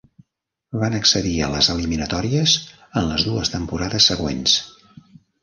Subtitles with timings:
[0.83, 2.55] Van accedir a les eliminatòries
[3.03, 4.59] en les dues temporades següents.